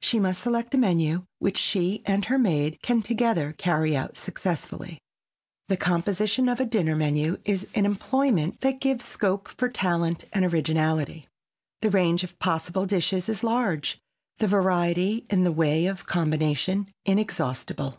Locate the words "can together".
2.82-3.52